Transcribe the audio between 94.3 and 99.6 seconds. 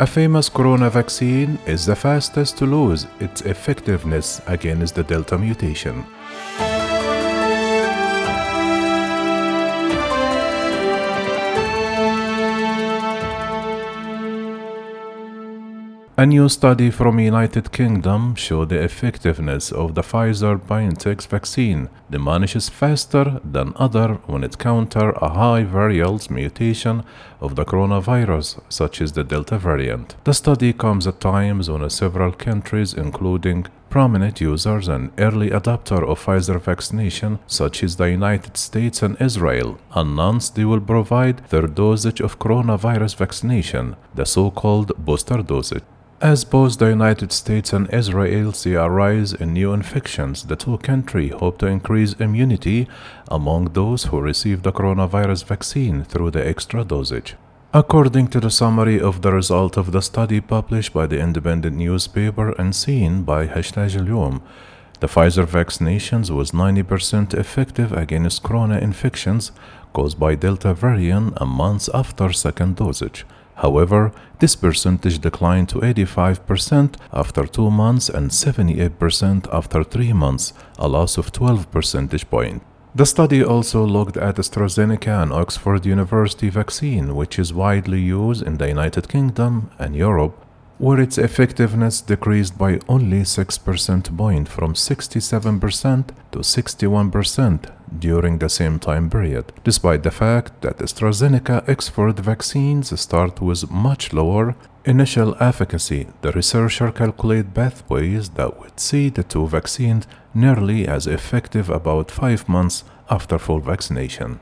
from 67% to 61% during the same time period,